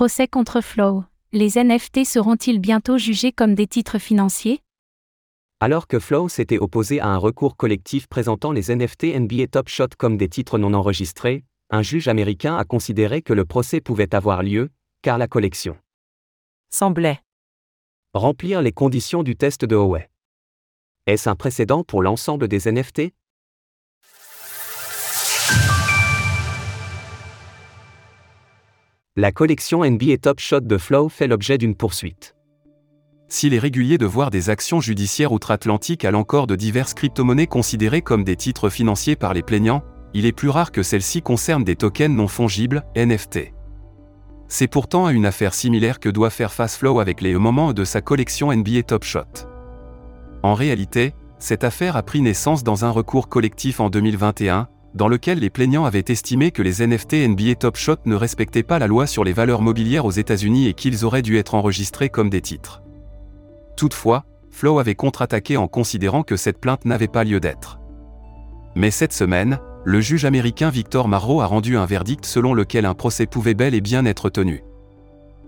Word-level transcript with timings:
Procès 0.00 0.28
contre 0.28 0.62
Flow. 0.62 1.04
Les 1.32 1.62
NFT 1.62 2.06
seront-ils 2.06 2.58
bientôt 2.58 2.96
jugés 2.96 3.32
comme 3.32 3.54
des 3.54 3.66
titres 3.66 3.98
financiers? 3.98 4.62
Alors 5.60 5.86
que 5.86 5.98
Flow 5.98 6.30
s'était 6.30 6.56
opposé 6.56 7.00
à 7.00 7.08
un 7.08 7.18
recours 7.18 7.54
collectif 7.54 8.06
présentant 8.06 8.52
les 8.52 8.74
NFT 8.74 9.14
NBA 9.20 9.48
Top 9.48 9.68
Shot 9.68 9.88
comme 9.98 10.16
des 10.16 10.30
titres 10.30 10.56
non 10.56 10.72
enregistrés, 10.72 11.44
un 11.68 11.82
juge 11.82 12.08
américain 12.08 12.56
a 12.56 12.64
considéré 12.64 13.20
que 13.20 13.34
le 13.34 13.44
procès 13.44 13.82
pouvait 13.82 14.14
avoir 14.14 14.42
lieu, 14.42 14.70
car 15.02 15.18
la 15.18 15.28
collection 15.28 15.76
semblait 16.70 17.20
remplir 18.14 18.62
les 18.62 18.72
conditions 18.72 19.22
du 19.22 19.36
test 19.36 19.66
de 19.66 19.76
Howey. 19.76 20.08
Est-ce 21.04 21.28
un 21.28 21.36
précédent 21.36 21.84
pour 21.84 22.00
l'ensemble 22.02 22.48
des 22.48 22.72
NFT 22.72 23.12
La 29.16 29.32
collection 29.32 29.84
NBA 29.84 30.18
Top 30.22 30.38
Shot 30.38 30.60
de 30.60 30.78
Flow 30.78 31.08
fait 31.08 31.26
l'objet 31.26 31.58
d'une 31.58 31.74
poursuite. 31.74 32.36
S'il 33.26 33.54
est 33.54 33.58
régulier 33.58 33.98
de 33.98 34.06
voir 34.06 34.30
des 34.30 34.50
actions 34.50 34.80
judiciaires 34.80 35.32
outre-Atlantique 35.32 36.04
à 36.04 36.12
l'encore 36.12 36.46
de 36.46 36.54
diverses 36.54 36.94
crypto-monnaies 36.94 37.48
considérées 37.48 38.02
comme 38.02 38.22
des 38.22 38.36
titres 38.36 38.70
financiers 38.70 39.16
par 39.16 39.34
les 39.34 39.42
plaignants, 39.42 39.82
il 40.14 40.26
est 40.26 40.32
plus 40.32 40.48
rare 40.48 40.70
que 40.70 40.84
celles-ci 40.84 41.22
concernent 41.22 41.64
des 41.64 41.74
tokens 41.74 42.14
non 42.14 42.28
fongibles, 42.28 42.84
NFT. 42.94 43.52
C'est 44.46 44.68
pourtant 44.68 45.06
à 45.06 45.12
une 45.12 45.26
affaire 45.26 45.54
similaire 45.54 45.98
que 45.98 46.08
doit 46.08 46.30
faire 46.30 46.52
face 46.52 46.76
Flow 46.76 47.00
avec 47.00 47.20
les 47.20 47.34
moments 47.34 47.72
de 47.72 47.82
sa 47.82 48.00
collection 48.02 48.54
NBA 48.54 48.84
Top 48.84 49.02
Shot. 49.02 49.48
En 50.44 50.54
réalité, 50.54 51.14
cette 51.40 51.64
affaire 51.64 51.96
a 51.96 52.04
pris 52.04 52.22
naissance 52.22 52.62
dans 52.62 52.84
un 52.84 52.90
recours 52.90 53.28
collectif 53.28 53.80
en 53.80 53.90
2021, 53.90 54.68
dans 54.94 55.08
lequel 55.08 55.38
les 55.38 55.50
plaignants 55.50 55.84
avaient 55.84 56.04
estimé 56.08 56.50
que 56.50 56.62
les 56.62 56.84
NFT 56.86 57.28
NBA 57.28 57.54
Top 57.56 57.76
Shot 57.76 57.96
ne 58.06 58.14
respectaient 58.14 58.62
pas 58.62 58.78
la 58.78 58.86
loi 58.86 59.06
sur 59.06 59.24
les 59.24 59.32
valeurs 59.32 59.62
mobilières 59.62 60.04
aux 60.04 60.10
États-Unis 60.10 60.66
et 60.66 60.74
qu'ils 60.74 61.04
auraient 61.04 61.22
dû 61.22 61.38
être 61.38 61.54
enregistrés 61.54 62.08
comme 62.08 62.30
des 62.30 62.40
titres. 62.40 62.82
Toutefois, 63.76 64.24
Flow 64.50 64.78
avait 64.78 64.96
contre-attaqué 64.96 65.56
en 65.56 65.68
considérant 65.68 66.22
que 66.22 66.36
cette 66.36 66.58
plainte 66.58 66.84
n'avait 66.84 67.08
pas 67.08 67.24
lieu 67.24 67.40
d'être. 67.40 67.78
Mais 68.74 68.90
cette 68.90 69.12
semaine, 69.12 69.58
le 69.84 70.00
juge 70.00 70.24
américain 70.24 70.70
Victor 70.70 71.08
Marrow 71.08 71.40
a 71.40 71.46
rendu 71.46 71.76
un 71.76 71.86
verdict 71.86 72.26
selon 72.26 72.52
lequel 72.52 72.84
un 72.84 72.94
procès 72.94 73.26
pouvait 73.26 73.54
bel 73.54 73.74
et 73.74 73.80
bien 73.80 74.04
être 74.04 74.28
tenu. 74.28 74.62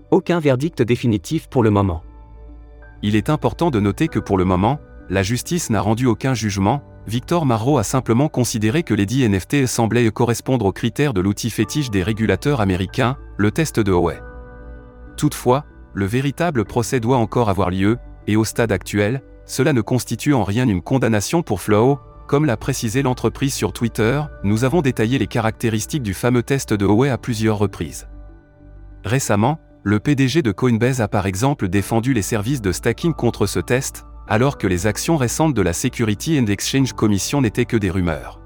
Aucun 0.09 0.39
verdict 0.39 0.81
définitif 0.81 1.47
pour 1.47 1.63
le 1.63 1.69
moment. 1.69 2.01
Il 3.01 3.15
est 3.15 3.29
important 3.29 3.69
de 3.69 3.79
noter 3.79 4.07
que 4.07 4.19
pour 4.19 4.37
le 4.37 4.45
moment, 4.45 4.79
la 5.09 5.21
justice 5.21 5.69
n'a 5.69 5.81
rendu 5.81 6.05
aucun 6.05 6.33
jugement, 6.33 6.81
Victor 7.05 7.45
Marrow 7.45 7.77
a 7.77 7.83
simplement 7.83 8.29
considéré 8.29 8.83
que 8.83 8.93
les 8.93 9.05
dits 9.05 9.27
NFT 9.27 9.65
semblaient 9.65 10.09
correspondre 10.09 10.65
aux 10.65 10.71
critères 10.71 11.13
de 11.13 11.19
l'outil 11.19 11.49
fétiche 11.49 11.89
des 11.89 12.01
régulateurs 12.01 12.61
américains, 12.61 13.17
le 13.37 13.51
test 13.51 13.79
de 13.79 13.91
Howey. 13.91 14.21
Toutefois, 15.17 15.65
le 15.93 16.05
véritable 16.05 16.63
procès 16.63 17.01
doit 17.01 17.17
encore 17.17 17.49
avoir 17.49 17.69
lieu, 17.69 17.97
et 18.25 18.37
au 18.37 18.45
stade 18.45 18.71
actuel, 18.71 19.21
cela 19.45 19.73
ne 19.73 19.81
constitue 19.81 20.33
en 20.33 20.43
rien 20.43 20.67
une 20.67 20.81
condamnation 20.81 21.43
pour 21.43 21.61
Flow, 21.61 21.99
comme 22.27 22.45
l'a 22.45 22.55
précisé 22.55 23.01
l'entreprise 23.01 23.53
sur 23.53 23.73
Twitter, 23.73 24.21
nous 24.43 24.63
avons 24.63 24.81
détaillé 24.81 25.19
les 25.19 25.27
caractéristiques 25.27 26.03
du 26.03 26.13
fameux 26.13 26.41
test 26.41 26.73
de 26.73 26.85
Howey 26.85 27.09
à 27.09 27.17
plusieurs 27.17 27.57
reprises. 27.57 28.07
Récemment, 29.03 29.59
le 29.83 29.99
PDG 29.99 30.41
de 30.41 30.53
Coinbase 30.53 31.01
a 31.01 31.09
par 31.09 31.25
exemple 31.25 31.67
défendu 31.67 32.13
les 32.13 32.21
services 32.21 32.61
de 32.61 32.71
stacking 32.71 33.13
contre 33.13 33.45
ce 33.45 33.59
test, 33.59 34.05
alors 34.33 34.57
que 34.57 34.65
les 34.65 34.87
actions 34.87 35.15
récentes 35.15 35.53
de 35.53 35.61
la 35.61 35.73
Security 35.73 36.39
and 36.39 36.47
Exchange 36.47 36.93
Commission 36.93 37.39
n'étaient 37.39 37.65
que 37.65 37.77
des 37.77 37.91
rumeurs. 37.91 38.41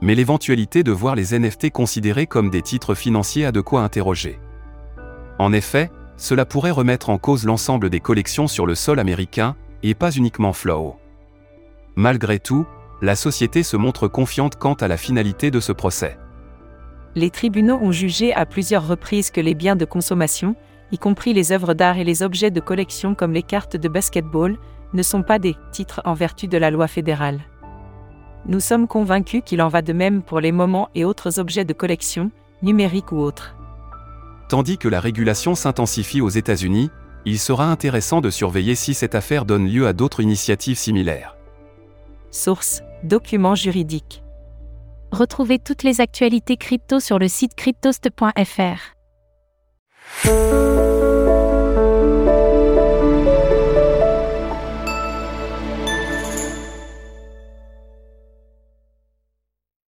Mais 0.00 0.14
l'éventualité 0.14 0.82
de 0.82 0.90
voir 0.90 1.14
les 1.14 1.38
NFT 1.38 1.70
considérés 1.70 2.26
comme 2.26 2.48
des 2.48 2.62
titres 2.62 2.94
financiers 2.94 3.44
a 3.44 3.52
de 3.52 3.60
quoi 3.60 3.82
interroger. 3.82 4.40
En 5.38 5.52
effet, 5.52 5.90
cela 6.16 6.46
pourrait 6.46 6.70
remettre 6.70 7.10
en 7.10 7.18
cause 7.18 7.44
l'ensemble 7.44 7.90
des 7.90 8.00
collections 8.00 8.48
sur 8.48 8.64
le 8.64 8.74
sol 8.74 8.98
américain, 8.98 9.54
et 9.82 9.94
pas 9.94 10.12
uniquement 10.12 10.54
Flow. 10.54 10.96
Malgré 11.94 12.38
tout, 12.38 12.64
la 13.02 13.16
société 13.16 13.62
se 13.62 13.76
montre 13.76 14.08
confiante 14.08 14.56
quant 14.56 14.72
à 14.80 14.88
la 14.88 14.96
finalité 14.96 15.50
de 15.50 15.60
ce 15.60 15.72
procès. 15.72 16.16
Les 17.14 17.28
tribunaux 17.28 17.78
ont 17.82 17.92
jugé 17.92 18.32
à 18.32 18.46
plusieurs 18.46 18.88
reprises 18.88 19.30
que 19.30 19.42
les 19.42 19.54
biens 19.54 19.76
de 19.76 19.84
consommation, 19.84 20.56
y 20.92 20.98
compris 20.98 21.32
les 21.32 21.52
œuvres 21.52 21.74
d'art 21.74 21.98
et 21.98 22.04
les 22.04 22.22
objets 22.22 22.50
de 22.50 22.60
collection 22.60 23.14
comme 23.14 23.32
les 23.32 23.42
cartes 23.42 23.76
de 23.76 23.88
basketball, 23.88 24.56
ne 24.92 25.02
sont 25.02 25.22
pas 25.22 25.38
des 25.38 25.56
titres 25.72 26.00
en 26.04 26.14
vertu 26.14 26.48
de 26.48 26.58
la 26.58 26.70
loi 26.70 26.86
fédérale. 26.88 27.40
Nous 28.46 28.60
sommes 28.60 28.86
convaincus 28.86 29.42
qu'il 29.44 29.60
en 29.60 29.68
va 29.68 29.82
de 29.82 29.92
même 29.92 30.22
pour 30.22 30.40
les 30.40 30.52
moments 30.52 30.88
et 30.94 31.04
autres 31.04 31.40
objets 31.40 31.64
de 31.64 31.72
collection, 31.72 32.30
numériques 32.62 33.12
ou 33.12 33.18
autres. 33.18 33.56
Tandis 34.48 34.78
que 34.78 34.88
la 34.88 35.00
régulation 35.00 35.56
s'intensifie 35.56 36.20
aux 36.20 36.28
États-Unis, 36.28 36.90
il 37.24 37.40
sera 37.40 37.66
intéressant 37.66 38.20
de 38.20 38.30
surveiller 38.30 38.76
si 38.76 38.94
cette 38.94 39.16
affaire 39.16 39.44
donne 39.44 39.66
lieu 39.66 39.88
à 39.88 39.92
d'autres 39.92 40.20
initiatives 40.20 40.78
similaires. 40.78 41.36
Source 42.30 42.82
Documents 43.02 43.56
juridiques. 43.56 44.22
Retrouvez 45.10 45.58
toutes 45.58 45.82
les 45.82 46.00
actualités 46.00 46.56
crypto 46.56 47.00
sur 47.00 47.18
le 47.18 47.28
site 47.28 47.54
cryptost.fr. 47.54 48.95
oh 50.26 50.85